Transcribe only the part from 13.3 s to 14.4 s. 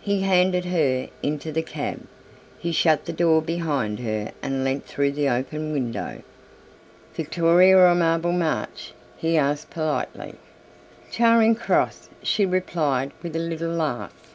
a little laugh.